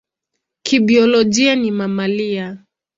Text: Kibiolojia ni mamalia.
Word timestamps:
Kibiolojia 0.65 1.55
ni 1.55 1.71
mamalia. 1.71 2.57